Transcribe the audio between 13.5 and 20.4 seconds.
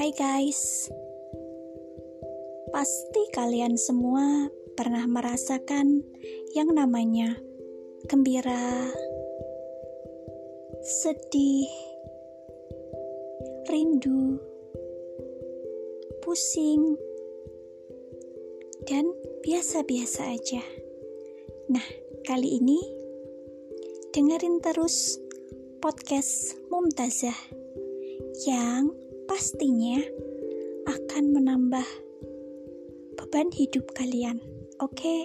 rindu, pusing, dan biasa-biasa